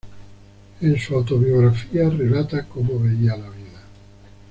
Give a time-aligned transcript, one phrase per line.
[0.81, 3.83] En su autobiografía relata cómo veía la vida.